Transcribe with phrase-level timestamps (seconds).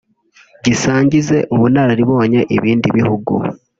[0.65, 3.33] gisangize ubunararibonye ibindi bihugu